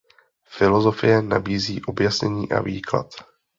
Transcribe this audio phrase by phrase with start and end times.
[0.45, 3.07] Filozofie nabízí objasnění a výklad.